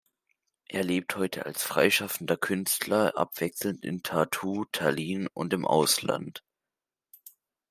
[0.67, 6.43] Er lebt heute als freischaffender Künstler abwechselnd in Tartu, Tallinn und im Ausland.